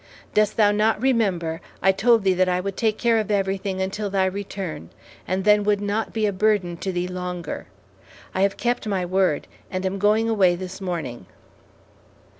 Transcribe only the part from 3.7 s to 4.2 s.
until